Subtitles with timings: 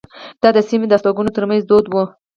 [0.41, 2.03] دا د سیمې د استوګنو ترمنځ دود وو.